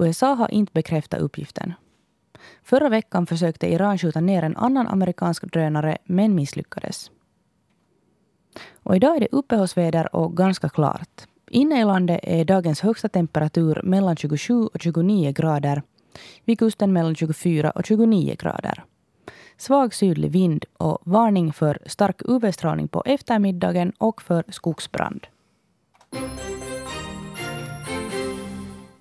USA 0.00 0.34
har 0.34 0.50
inte 0.50 0.72
bekräftat 0.72 1.20
uppgiften. 1.20 1.74
Förra 2.62 2.88
veckan 2.88 3.26
försökte 3.26 3.72
Iran 3.72 3.98
skjuta 3.98 4.20
ner 4.20 4.42
en 4.42 4.56
annan 4.56 4.86
amerikansk 4.86 5.52
drönare 5.52 5.98
men 6.04 6.34
misslyckades. 6.34 7.10
Och 8.82 8.96
idag 8.96 9.16
är 9.16 9.20
det 9.20 9.28
uppehållsväder 9.32 10.16
och 10.16 10.36
ganska 10.36 10.68
klart. 10.68 11.26
Inne 11.50 11.80
i 11.80 11.84
landet 11.84 12.20
är 12.22 12.44
dagens 12.44 12.80
högsta 12.80 13.08
temperatur 13.08 13.80
mellan 13.84 14.16
27 14.16 14.66
och 14.66 14.80
29 14.80 15.32
grader. 15.32 15.82
Vid 16.44 16.58
kusten 16.58 16.92
mellan 16.92 17.14
24 17.14 17.70
och 17.70 17.86
29 17.86 18.36
grader. 18.38 18.84
Svag 19.56 19.94
sydlig 19.94 20.30
vind 20.30 20.64
och 20.76 20.98
varning 21.04 21.52
för 21.52 21.78
stark 21.86 22.22
UV-strålning 22.24 22.88
på 22.88 23.02
eftermiddagen 23.06 23.92
och 23.98 24.22
för 24.22 24.44
skogsbrand. 24.48 25.26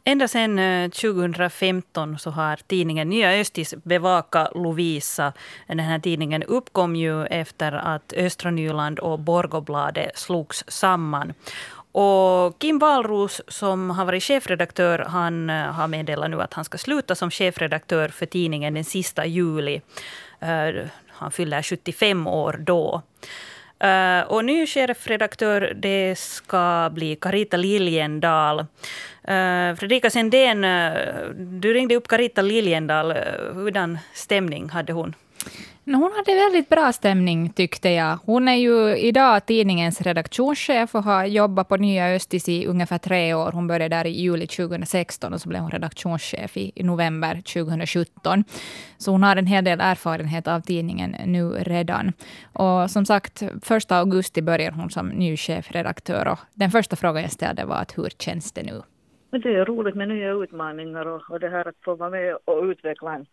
Ända 0.10 0.28
sedan 0.28 0.92
2015 0.92 2.12
eh, 2.12 2.18
så 2.18 2.30
har 2.30 2.56
tidningen 2.68 3.10
Nya 3.10 3.32
Östis 3.32 3.76
bevakat 3.84 4.52
Lovisa. 4.56 5.34
Den 5.68 5.80
här 5.80 6.00
tidningen 6.00 6.44
uppkom 6.44 6.96
ju 6.96 7.26
efter 7.26 7.72
att 7.72 8.14
Östra 8.14 8.52
Nyland 8.52 9.00
och 9.00 9.20
Borgobladet 9.20 10.18
slogs 10.18 10.64
samman. 10.68 11.34
Och 11.92 12.60
Kim 12.60 12.80
Wahlroos, 12.80 13.42
som 13.48 13.90
har 13.90 14.06
varit 14.06 14.24
chefredaktör, 14.24 15.00
han 15.00 15.50
eh, 15.50 15.56
har 15.56 15.88
meddelat 15.88 16.30
nu 16.30 16.42
att 16.42 16.54
han 16.54 16.66
ska 16.66 16.78
sluta 16.78 17.16
som 17.16 17.32
chefredaktör 17.32 18.10
för 18.10 18.26
tidningen 18.26 18.74
den 18.74 18.86
sista 18.86 19.26
juli. 19.26 19.82
Eh, 20.40 20.86
han 21.08 21.32
fyller 21.32 21.62
75 21.62 22.28
år 22.28 22.58
då. 22.60 23.02
Uh, 23.84 24.32
och 24.32 24.46
ny 24.46 24.68
chefredaktör 24.68 25.74
det 25.76 26.20
ska 26.20 26.90
bli 26.94 27.16
Carita 27.16 27.58
Liljendal. 27.58 28.60
Uh, 28.60 29.76
Fredrika 29.76 30.10
Sendén, 30.10 30.64
uh, 30.64 31.30
du 31.36 31.74
ringde 31.74 31.96
upp 31.96 32.08
Carita 32.08 32.42
Liljendal. 32.42 33.12
Hurdan 33.54 33.98
stämning 34.14 34.70
hade 34.70 34.94
hon? 34.94 35.16
Hon 35.86 36.12
hade 36.16 36.36
väldigt 36.36 36.70
bra 36.70 36.92
stämning 36.92 37.50
tyckte 37.50 37.90
jag. 37.90 38.20
Hon 38.26 38.48
är 38.48 38.56
ju 38.56 38.98
idag 38.98 39.46
tidningens 39.46 40.02
redaktionschef 40.02 40.96
och 40.96 41.04
har 41.04 41.26
jobbat 41.26 41.68
på 41.68 41.78
Nya 41.78 42.16
Östis 42.16 42.50
i 42.50 42.66
ungefär 42.66 42.98
tre 42.98 43.34
år. 43.34 43.52
Hon 43.52 43.68
började 43.68 43.96
där 43.96 44.08
i 44.08 44.10
juli 44.10 44.48
2016 44.48 45.34
och 45.34 45.42
så 45.42 45.50
blev 45.50 45.62
hon 45.62 45.72
redaktionschef 45.72 46.58
i, 46.58 46.72
i 46.76 46.84
november 46.84 47.36
2017. 47.36 48.44
Så 48.98 49.12
hon 49.12 49.24
har 49.24 49.36
en 49.36 49.46
hel 49.46 49.64
del 49.64 49.80
erfarenhet 49.82 50.48
av 50.48 50.62
tidningen 50.62 51.16
nu 51.26 51.50
redan. 51.50 52.14
Och 52.54 52.92
som 52.92 53.06
sagt, 53.06 53.44
första 53.64 53.98
augusti 53.98 54.42
börjar 54.42 54.72
hon 54.72 54.90
som 54.90 55.08
ny 55.08 55.38
chefredaktör. 55.38 56.28
Och 56.28 56.40
den 56.54 56.72
första 56.72 56.96
frågan 56.96 57.22
jag 57.22 57.32
ställde 57.32 57.66
var 57.66 57.76
att 57.76 57.98
hur 57.98 58.10
känns 58.20 58.52
det 58.52 58.64
nu? 58.64 58.82
Men 59.32 59.42
det 59.42 59.56
är 59.56 59.66
roligt 59.66 59.96
med 59.96 60.08
nya 60.08 60.32
utmaningar 60.32 61.06
och, 61.06 61.22
och 61.32 61.40
det 61.40 61.50
här 61.50 61.68
att 61.68 61.76
få 61.86 61.96
vara 61.96 62.10
med 62.10 62.38
och 62.46 62.64
utveckla 62.64 63.16
en 63.16 63.26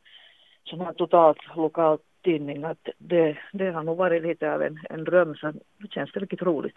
sån 0.66 0.80
här 0.80 0.92
totalt 0.92 1.38
lokalt 1.56 2.02
tidning 2.24 2.64
att 2.64 2.88
det, 2.98 3.36
det 3.52 3.70
har 3.70 3.82
nog 3.82 3.96
varit 3.96 4.22
lite 4.22 4.52
av 4.52 4.62
en, 4.62 4.78
en 4.90 5.04
dröm, 5.04 5.34
så 5.34 5.52
nu 5.52 5.88
känns 5.90 6.12
det 6.12 6.20
riktigt 6.20 6.42
roligt. 6.42 6.76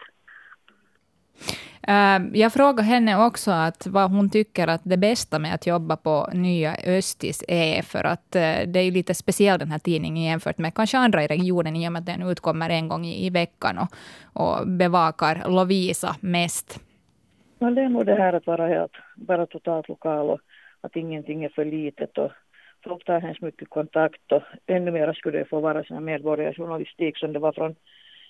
Uh, 1.88 2.38
jag 2.38 2.52
frågade 2.52 2.82
henne 2.82 3.26
också 3.26 3.50
att 3.50 3.86
vad 3.86 4.10
hon 4.10 4.30
tycker 4.30 4.68
att 4.68 4.80
det 4.84 4.96
bästa 4.96 5.38
med 5.38 5.54
att 5.54 5.66
jobba 5.66 5.96
på 5.96 6.28
Nya 6.32 6.76
Östis 6.86 7.44
är, 7.48 7.82
för 7.82 8.04
att 8.04 8.36
uh, 8.36 8.72
det 8.72 8.80
är 8.80 8.90
lite 8.90 9.14
speciell 9.14 9.58
den 9.58 9.70
här 9.70 9.78
tidningen 9.78 10.24
jämfört 10.24 10.58
med 10.58 10.74
kanske 10.74 10.98
andra 10.98 11.24
i 11.24 11.26
regionen, 11.26 11.76
i 11.76 11.88
och 11.88 11.92
med 11.92 12.00
att 12.00 12.06
den 12.06 12.22
utkommer 12.22 12.70
en 12.70 12.88
gång 12.88 13.04
i, 13.04 13.26
i 13.26 13.30
veckan 13.30 13.78
och, 13.78 13.88
och 14.42 14.68
bevakar 14.68 15.48
Lovisa 15.48 16.16
mest. 16.20 16.80
Ja, 17.58 17.70
det 17.70 17.82
är 17.82 17.88
nog 17.88 18.06
det 18.06 18.14
här 18.14 18.32
att 18.32 18.46
vara 18.46 18.68
helt, 18.68 18.92
bara 19.16 19.46
totalt 19.46 19.88
lokal 19.88 20.30
och 20.30 20.40
att 20.80 20.96
ingenting 20.96 21.44
är 21.44 21.48
för 21.48 21.64
litet 21.64 22.18
och 22.18 22.30
folk 22.84 23.04
tar 23.04 23.20
hemskt 23.20 23.42
mycket 23.42 23.70
kontakt 23.70 24.32
och 24.32 24.42
ännu 24.66 24.90
mer 24.90 25.12
skulle 25.12 25.38
det 25.38 25.44
få 25.44 25.60
vara 25.60 25.84
sån 25.84 26.04
medborgarjournalistik 26.04 27.18
som 27.18 27.32
det 27.32 27.38
var 27.38 27.52
från 27.52 27.74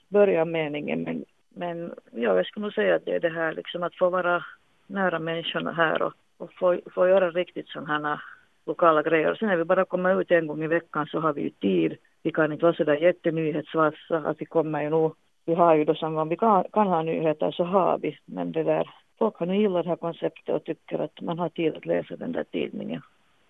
början 0.09 0.51
meningen. 0.51 1.03
Men, 1.03 1.25
men 1.55 1.95
ja, 2.11 2.37
jag 2.37 2.47
skulle 2.47 2.65
nog 2.65 2.75
säga 2.75 2.95
att 2.95 3.05
det 3.05 3.15
är 3.15 3.21
det 3.21 3.35
här 3.35 3.53
liksom 3.53 3.83
att 3.83 3.95
få 3.95 4.11
vara 4.11 4.45
nära 4.87 5.19
människorna 5.19 5.73
här 5.73 6.03
och, 6.03 6.13
och 6.37 6.53
få, 6.53 6.81
få 6.95 7.09
göra 7.09 7.31
riktigt 7.31 7.69
sådana 7.69 8.09
här 8.09 8.21
lokala 8.67 9.03
grejer. 9.03 9.35
Sen 9.35 9.49
när 9.49 9.57
vi 9.57 9.65
bara 9.65 9.85
kommer 9.85 10.21
ut 10.21 10.31
en 10.31 10.47
gång 10.47 10.65
i 10.65 10.67
veckan 10.67 11.07
så 11.07 11.21
har 11.21 11.33
vi 11.33 11.43
ju 11.43 11.51
tid. 11.51 11.97
Vi 12.23 12.33
kan 12.33 12.53
inte 12.53 12.65
vara 12.65 12.75
så 12.75 12.85
där 12.85 12.97
jättenyhetsvassa, 12.97 14.17
att 14.17 14.41
vi 14.41 14.47
kommer 14.47 14.83
ju 14.83 14.91
nog, 14.91 15.15
vi 15.45 15.55
har 15.55 15.75
ju 15.75 15.85
då 15.85 15.95
som 15.95 16.19
om 16.19 16.29
vi 16.29 16.37
kan, 16.37 16.65
kan 16.73 16.87
ha 16.87 17.03
nyheter 17.03 17.51
så 17.51 17.65
har 17.65 17.99
vi, 17.99 18.19
men 18.25 18.53
det 18.53 18.63
där, 18.63 18.91
folk 19.19 19.37
har 19.37 19.47
nu 19.47 19.57
gillat 19.57 19.85
det 19.85 19.89
här 19.89 19.97
konceptet 19.97 20.55
och 20.55 20.65
tycker 20.65 20.99
att 20.99 21.21
man 21.21 21.39
har 21.39 21.49
tid 21.49 21.77
att 21.77 21.87
läsa 21.87 22.17
den 22.17 22.33
där 22.33 22.45
tidningen, 22.45 23.03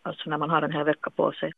alltså 0.03 0.31
när 0.31 0.39
man 0.39 0.51
har 0.51 0.63
en 0.63 0.73
hel 0.73 0.85
vecka 0.85 1.11
på 1.11 1.33
sig. 1.33 1.53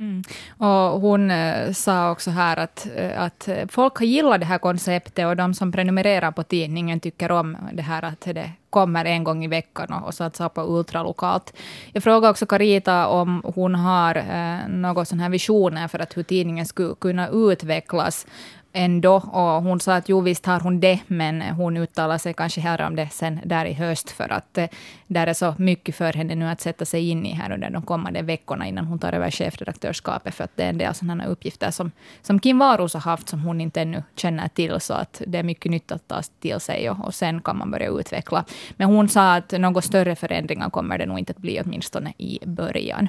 Mm. 0.00 0.22
Och 0.58 1.00
hon 1.00 1.30
eh, 1.30 1.72
sa 1.72 2.10
också 2.10 2.30
här 2.30 2.56
att, 2.56 2.88
eh, 2.96 3.22
att 3.22 3.48
folk 3.68 3.96
har 3.96 4.06
gillat 4.06 4.40
det 4.40 4.46
här 4.46 4.58
konceptet 4.58 5.26
och 5.26 5.36
de 5.36 5.54
som 5.54 5.72
prenumererar 5.72 6.30
på 6.32 6.42
tidningen 6.42 7.00
tycker 7.00 7.32
om 7.32 7.56
det 7.72 7.82
här 7.82 8.02
att 8.04 8.20
det 8.20 8.50
kommer 8.70 9.04
en 9.04 9.24
gång 9.24 9.44
i 9.44 9.48
veckan 9.48 9.92
och, 9.92 10.06
och 10.06 10.14
satsar 10.14 10.48
på 10.48 10.62
ultralokalt. 10.62 11.56
Jag 11.92 12.02
frågade 12.02 12.30
också 12.30 12.46
Carita 12.46 13.06
om 13.06 13.42
hon 13.54 13.74
har 13.74 14.14
eh, 14.16 14.68
några 14.68 15.04
sådana 15.04 15.22
här 15.22 15.30
visioner 15.30 15.88
för 15.88 15.98
att 15.98 16.16
hur 16.16 16.22
tidningen 16.22 16.66
skulle 16.66 16.94
kunna 16.94 17.28
utvecklas 17.28 18.26
ändå. 18.72 19.14
Och 19.14 19.62
hon 19.62 19.80
sa 19.80 19.94
att 19.94 20.08
jo, 20.08 20.20
visst 20.20 20.46
har 20.46 20.60
hon 20.60 20.80
det, 20.80 21.00
men 21.06 21.42
hon 21.42 21.76
uttalar 21.76 22.18
sig 22.18 22.34
kanske 22.34 22.60
här 22.60 22.80
om 22.86 22.96
det 22.96 23.08
sen 23.12 23.40
där 23.44 23.64
i 23.64 23.72
höst, 23.72 24.10
för 24.10 24.32
att 24.32 24.58
eh, 24.58 24.66
där 25.06 25.26
är 25.26 25.32
så 25.32 25.54
mycket 25.58 25.94
för 25.94 26.12
henne 26.12 26.34
nu 26.34 26.46
att 26.46 26.60
sätta 26.60 26.84
sig 26.84 27.08
in 27.08 27.26
i 27.26 27.32
här 27.32 27.52
under 27.52 27.70
de 27.70 27.82
kommande 27.82 28.22
veckorna 28.22 28.66
innan 28.66 28.86
hon 28.86 28.98
tar 28.98 29.12
över 29.12 29.30
chefredaktörskapet, 29.30 30.34
för 30.34 30.44
att 30.44 30.56
det 30.56 30.62
är 30.62 30.68
en 30.68 30.78
del 30.78 30.94
sådana 30.94 31.26
uppgifter 31.26 31.70
som, 31.70 31.90
som 32.22 32.40
Kim 32.40 32.58
Varus 32.58 32.94
har 32.94 33.00
haft, 33.00 33.28
som 33.28 33.40
hon 33.40 33.60
inte 33.60 33.80
ännu 33.80 34.02
känner 34.16 34.48
till, 34.48 34.80
så 34.80 34.94
att 34.94 35.22
det 35.26 35.38
är 35.38 35.42
mycket 35.42 35.70
nytt 35.70 35.92
att 35.92 36.08
ta 36.08 36.22
till 36.40 36.60
sig 36.60 36.90
och, 36.90 37.04
och 37.04 37.14
sen 37.14 37.40
kan 37.40 37.58
man 37.58 37.70
börja 37.70 37.90
utveckla. 37.90 38.44
Men 38.76 38.88
hon 38.88 39.08
sa 39.08 39.34
att 39.34 39.52
några 39.52 39.82
större 39.82 40.16
förändringar 40.16 40.70
kommer 40.70 40.98
det 40.98 41.06
nog 41.06 41.18
inte 41.18 41.30
att 41.30 41.42
bli, 41.42 41.60
åtminstone 41.64 42.12
i 42.18 42.38
början. 42.46 43.08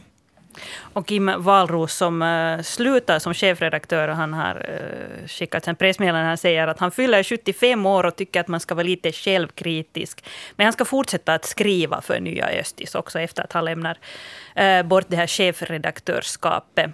Och 0.94 1.08
Kim 1.08 1.32
Wahlroos 1.38 1.94
som 1.94 2.22
uh, 2.22 2.62
slutar 2.62 3.20
som 3.20 3.34
chefredaktör, 3.34 4.08
han 4.08 4.34
har 4.34 4.56
uh, 4.56 5.28
skickat 5.28 5.68
en 5.68 5.76
pressmeddelande. 5.76 6.28
Han 6.28 6.38
säger 6.38 6.68
att 6.68 6.80
han 6.80 6.92
fyller 6.92 7.24
75 7.24 7.86
år 7.86 8.04
och 8.04 8.16
tycker 8.16 8.40
att 8.40 8.48
man 8.48 8.60
ska 8.60 8.76
vara 8.76 8.84
lite 8.84 9.12
självkritisk. 9.12 10.26
Men 10.56 10.66
han 10.66 10.74
ska 10.74 10.86
fortsätta 10.86 11.34
att 11.34 11.46
skriva 11.46 12.02
för 12.02 12.20
Nya 12.20 12.50
Östis 12.50 12.96
också 12.96 13.20
efter 13.20 13.44
att 13.44 13.54
han 13.54 13.66
lämnar 13.66 13.98
uh, 14.60 14.84
bort 14.88 15.06
det 15.08 15.16
här 15.16 15.28
chefredaktörskapet. 15.28 16.92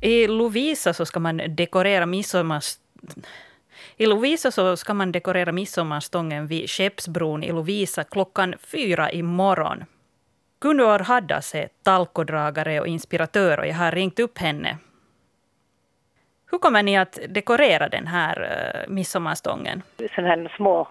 I 0.00 0.26
Lovisa 0.26 0.94
så 0.94 1.06
ska 1.06 1.20
man 1.20 1.40
dekorera 1.48 2.06
midsommar 2.06 2.62
i 3.98 4.06
Lovisa 4.06 4.50
så 4.50 4.76
ska 4.76 4.94
man 4.94 5.12
dekorera 5.12 5.52
midsommarstången 5.52 6.46
vid 6.46 6.70
Skeppsbron 6.70 7.42
i 7.42 7.52
Lovisa 7.52 8.04
klockan 8.04 8.54
fyra 8.72 9.10
i 9.10 9.22
morgon. 9.22 9.84
Gunvor 10.60 10.98
Haddas 10.98 11.54
är 11.54 11.68
talkodragare 11.84 12.80
och 12.80 12.86
inspiratör 12.86 13.60
och 13.60 13.66
jag 13.66 13.74
har 13.74 13.92
ringt 13.92 14.20
upp 14.20 14.38
henne. 14.38 14.78
Hur 16.50 16.58
kommer 16.58 16.82
ni 16.82 16.98
att 16.98 17.18
dekorera 17.28 17.88
den 17.88 18.06
här 18.06 18.42
uh, 18.42 18.94
midsommarstången? 18.94 19.82
Sådana 20.14 20.28
här 20.28 20.52
små, 20.56 20.88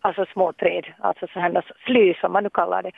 alltså 0.00 0.26
små 0.32 0.52
träd, 0.52 0.84
alltså 0.98 1.26
sådana 1.26 1.62
sly 1.86 2.14
som 2.14 2.32
man 2.32 2.42
nu 2.42 2.50
kallar 2.50 2.82
det. 2.82 2.92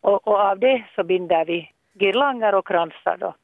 Och, 0.00 0.28
och, 0.28 0.40
av 0.40 0.58
det 0.58 0.84
så 0.94 1.04
binder 1.04 1.44
vi 1.44 1.72
girlanger 2.00 2.54
och 2.54 2.66
kransar 2.66 3.16
då. 3.20 3.34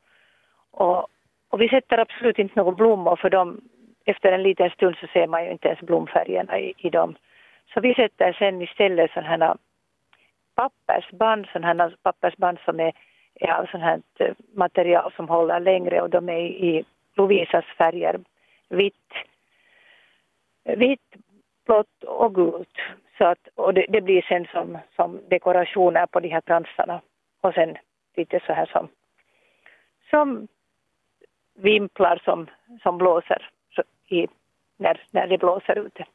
Och, 0.71 1.07
och 1.49 1.61
vi 1.61 1.69
sätter 1.69 1.99
absolut 1.99 2.39
inte 2.39 2.55
några 2.57 2.73
blommor 2.73 3.17
för 3.17 3.31
de, 3.31 3.61
efter 4.05 4.33
en 4.33 4.43
liten 4.43 4.71
stund 4.71 4.97
så 4.97 5.07
ser 5.07 5.27
man 5.27 5.45
ju 5.45 5.51
inte 5.51 5.69
ens 5.69 5.81
blomfärgerna 5.81 6.59
i, 6.59 6.75
i 6.77 6.91
dem. 6.91 7.17
Så 7.75 7.81
vi 7.81 7.95
sätter 7.95 8.33
sen 8.33 8.63
istället 8.63 9.11
sådana 9.11 9.29
här 9.29 9.41
äh, 9.41 9.55
pappersband, 10.55 11.47
sådana 11.53 11.85
här 11.85 11.97
pappersband 12.03 12.59
som 12.65 12.81
är, 12.81 12.93
är 13.35 13.53
av 13.53 13.67
sådant 13.67 13.85
här 13.85 14.01
äh, 14.19 14.35
material 14.55 15.13
som 15.17 15.29
håller 15.29 15.61
längre 15.61 16.01
och 16.01 16.11
de 16.11 16.29
är 16.29 16.41
i 16.41 16.85
Lovisas 17.17 17.65
färger 17.65 18.21
vitt, 18.69 19.13
vitt, 20.65 21.15
blått 21.67 22.05
och 22.05 22.35
gult. 22.35 22.79
Så 23.19 23.25
att, 23.25 23.49
och 23.55 23.75
det, 23.75 23.87
det, 23.89 24.01
blir 24.01 24.23
sen 24.23 24.47
som, 24.53 24.79
som 24.97 25.21
dekorationer 25.29 26.07
på 26.07 26.21
de 26.21 26.29
här 26.29 26.41
kransarna 26.41 27.01
och 27.41 27.55
sen 27.55 27.77
lite 28.17 28.41
så 28.47 28.53
här 28.53 28.67
som, 28.67 28.89
som 30.11 30.49
vimplar 31.55 32.21
som, 32.25 32.47
som 32.83 32.99
blåser 32.99 33.51
i, 34.09 34.27
när, 34.77 35.01
när 35.11 35.27
det 35.27 35.39
blåser 35.39 35.79
ute. 35.79 36.07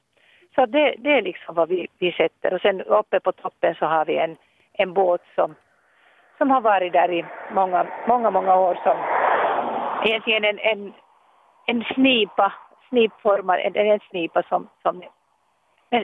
Så 0.56 0.66
det, 0.66 0.96
det 0.98 1.12
är 1.12 1.22
liksom 1.22 1.56
vad 1.56 1.70
vi, 1.70 1.88
vi 2.00 2.12
sätter. 2.12 2.54
Och 2.54 2.62
sen 2.62 2.82
uppe 2.82 3.20
på 3.20 3.32
toppen 3.32 3.76
så 3.76 3.86
har 3.86 4.06
vi 4.06 4.18
en, 4.18 4.38
en 4.74 4.94
båt 4.94 5.22
som, 5.36 5.56
som 6.38 6.52
har 6.52 6.62
varit 6.62 6.94
där 6.94 7.12
i 7.12 7.26
många, 7.52 7.88
många, 8.08 8.32
många 8.32 8.56
år 8.56 8.80
som 8.84 8.98
egentligen 10.06 10.44
en, 10.44 10.60
en, 10.60 10.94
en 11.66 11.84
snipa, 11.84 12.54
snipformad, 12.90 13.60
en, 13.60 13.76
en 13.76 14.00
snipa 14.00 14.44
som, 14.44 14.70
som 14.82 15.04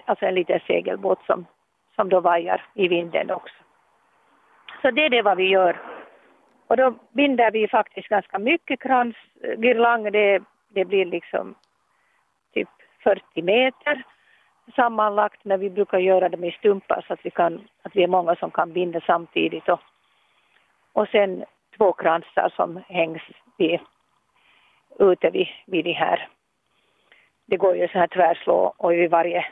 alltså 0.06 0.26
en 0.26 0.36
liten 0.36 0.60
segelbåt 0.68 1.26
som, 1.26 1.46
som 1.96 2.10
då 2.10 2.20
vajar 2.20 2.66
i 2.74 2.88
vinden 2.88 3.32
också. 3.32 3.56
Så 4.82 4.92
det 4.92 5.06
är 5.06 5.10
det 5.10 5.22
vad 5.22 5.38
vi 5.38 5.50
gör. 5.50 5.82
Och 6.68 6.78
då 6.78 6.94
binder 7.12 7.52
vi 7.52 7.68
faktiskt 7.68 8.08
ganska 8.08 8.40
mycket 8.40 8.80
kransgirlang. 8.80 10.06
Eh, 10.06 10.12
det, 10.12 10.44
det 10.70 10.86
blir 10.86 11.06
liksom 11.06 11.56
40 13.06 13.42
meter 13.42 14.04
sammanlagt, 14.76 15.46
men 15.46 15.60
vi 15.60 15.70
brukar 15.70 16.00
göra 16.00 16.30
dem 16.30 16.44
i 16.44 16.52
stumpar 16.52 17.06
så 17.08 17.14
att 17.14 17.20
vi, 17.24 17.32
kan, 17.32 17.68
att 17.82 17.96
vi 17.96 18.04
är 18.04 18.08
många 18.08 18.36
som 18.36 18.52
kan 18.52 18.74
binda 18.74 19.02
samtidigt. 19.02 19.70
Och, 19.70 19.80
och 20.94 21.08
sen 21.08 21.46
två 21.78 21.94
kransar 21.94 22.54
som 22.56 22.84
hängs 22.88 23.22
vid, 23.58 23.80
ute 25.00 25.30
vid, 25.30 25.48
vid 25.66 25.86
de 25.86 25.94
här. 25.94 26.28
Det 27.46 27.58
går 27.58 27.78
ju 27.78 27.88
så 27.88 27.98
här 27.98 28.08
tvärslå 28.08 28.74
och 28.78 28.92
vid 28.92 29.12
varje 29.12 29.46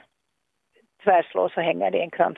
tvärslå 1.04 1.50
så 1.50 1.62
hänger 1.62 1.92
det 1.92 2.02
en 2.02 2.12
krans. 2.12 2.38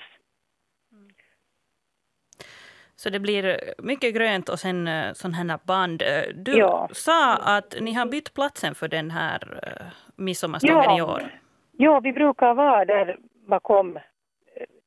Så 2.96 3.10
det 3.10 3.20
blir 3.20 3.74
mycket 3.78 4.16
grönt 4.16 4.50
och 4.50 4.60
sen 4.60 4.88
eh, 4.88 5.14
sådana 5.14 5.38
här 5.38 5.60
band. 5.64 6.02
Eh, 6.02 6.24
du 6.36 6.58
ja. 6.58 6.90
sa 6.92 7.36
att 7.36 7.76
ni 7.82 7.94
har 7.94 8.06
bytt 8.06 8.34
platsen 8.34 8.76
för 8.76 8.88
den 8.88 9.12
här 9.12 9.60
eh, 9.64 10.05
midsommarstången 10.16 10.84
ja. 10.84 10.98
i 10.98 11.02
år. 11.02 11.22
Ja, 11.72 12.00
vi 12.00 12.14
brukar 12.14 12.54
vara 12.54 12.86
där 12.86 13.18
bakom 13.48 14.00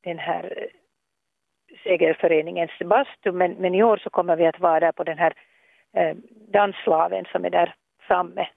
den 0.03 0.19
här 0.19 0.69
segerföreningens 1.83 2.71
bastu, 2.85 3.31
men, 3.31 3.51
men 3.51 3.75
i 3.75 3.83
år 3.83 3.97
så 3.97 4.09
kommer 4.09 4.35
vi 4.35 4.45
att 4.45 4.59
vara 4.59 4.79
där 4.79 4.91
på 4.91 5.03
den 5.03 5.17
här 5.17 5.33
eh, 5.93 6.15
dansslaven 6.51 7.25
som 7.31 7.45
är 7.45 7.49
där 7.49 7.75
framme. 8.07 8.47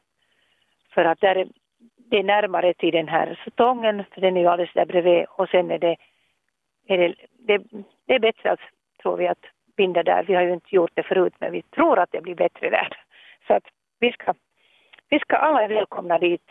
För 0.94 1.04
att 1.04 1.20
där 1.20 1.36
är, 1.36 1.48
det 1.96 2.18
är 2.18 2.22
närmare 2.22 2.74
till 2.74 2.92
den 2.92 3.08
här 3.08 3.48
stången, 3.52 4.04
för 4.14 4.20
den 4.20 4.36
är 4.36 4.40
ju 4.40 4.46
alldeles 4.46 4.72
där 4.72 4.86
bredvid 4.86 5.24
och 5.24 5.48
sen 5.48 5.70
är 5.70 5.78
det, 5.78 5.96
är 6.86 6.98
det, 6.98 7.14
det, 7.38 7.62
det 8.06 8.14
är 8.14 8.18
bättre 8.18 8.50
att 8.50 8.60
tror 9.02 9.16
vi 9.16 9.28
att 9.28 9.44
binda 9.76 10.02
där. 10.02 10.24
Vi 10.24 10.34
har 10.34 10.42
ju 10.42 10.52
inte 10.52 10.74
gjort 10.74 10.90
det 10.94 11.02
förut 11.02 11.34
men 11.38 11.52
vi 11.52 11.62
tror 11.62 11.98
att 11.98 12.12
det 12.12 12.20
blir 12.20 12.34
bättre 12.34 12.70
där. 12.70 12.88
Så 13.46 13.54
att 13.54 13.64
vi 14.00 14.12
ska, 14.12 14.34
vi 15.08 15.18
ska 15.18 15.36
alla 15.36 15.68
välkomna 15.68 16.18
dit. 16.18 16.50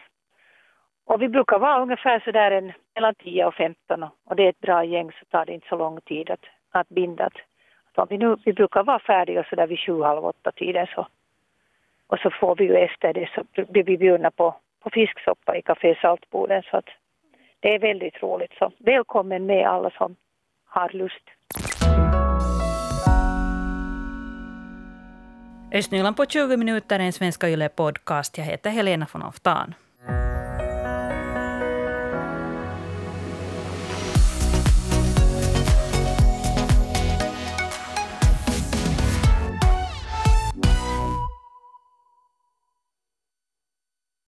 Och 1.06 1.22
vi 1.22 1.30
brukar 1.30 1.60
vara 1.60 1.82
ungefär 1.82 2.20
sådär 2.20 2.52
en, 2.52 2.74
mellan 2.96 3.16
10 3.16 3.46
och 3.46 3.54
15 3.54 4.04
och 4.26 4.36
det 4.36 4.44
är 4.44 4.50
ett 4.50 4.60
bra 4.60 4.84
gäng 4.84 5.12
så 5.12 5.26
tar 5.26 5.46
det 5.46 5.54
inte 5.54 5.68
så 5.68 5.76
lång 5.76 6.02
tid 6.02 6.30
att, 6.30 6.46
att 6.72 6.90
binda. 6.90 7.26
Att, 7.26 7.38
om 7.96 8.08
vi, 8.10 8.18
nu, 8.18 8.36
vi 8.46 8.54
brukar 8.54 8.84
vara 8.84 9.00
färdiga 9.00 9.44
sådär 9.50 9.68
vid 9.68 9.80
sju, 9.80 10.02
halv 10.02 10.26
åtta 10.26 10.52
tiden 10.52 10.88
så 10.96 11.08
och 12.08 12.20
så 12.20 12.30
får 12.30 12.56
vi 12.56 12.64
ju 12.64 12.76
efter 12.76 13.14
det 13.14 13.30
så 13.36 13.64
blir 13.72 13.84
vi 13.84 13.98
bjudna 13.98 14.32
på, 14.32 14.56
på 14.84 14.90
fisksoppa 14.90 15.58
i 15.58 15.62
Café 15.62 15.96
Saltboden 16.02 16.64
så 16.72 16.78
att 16.78 16.90
det 17.60 17.76
är 17.76 17.80
väldigt 17.80 18.24
roligt. 18.24 18.54
Så 18.60 18.72
välkommen 18.78 19.46
med 19.46 19.68
alla 19.68 19.90
som 19.90 20.16
har 20.66 20.90
lust. 20.90 21.24
Östnyland 25.74 26.18
på 26.18 26.26
20 26.26 26.58
minuter 26.58 27.00
är 27.00 27.04
en 27.04 27.14
Svenska 27.14 27.50
Yle 27.50 27.70
podcast. 27.70 28.38
Jag 28.38 28.46
heter 28.46 28.70
Helena 28.70 29.08
von 29.14 29.22
Oftan. 29.22 29.74